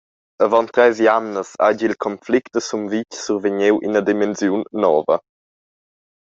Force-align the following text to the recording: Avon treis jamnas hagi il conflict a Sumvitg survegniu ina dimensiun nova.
Avon 0.43 0.67
treis 0.73 0.95
jamnas 1.07 1.49
hagi 1.63 1.83
il 1.89 1.95
conflict 2.05 2.51
a 2.59 2.61
Sumvitg 2.67 3.09
survegniu 3.25 3.75
ina 3.87 4.01
dimensiun 4.09 4.61
nova. 4.83 5.15